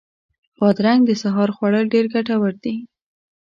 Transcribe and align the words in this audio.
بادرنګ 0.57 1.01
د 1.07 1.11
سهار 1.21 1.49
خوړل 1.55 1.85
ډېر 1.93 2.05
ګټور 2.13 2.53
دي. 2.63 2.75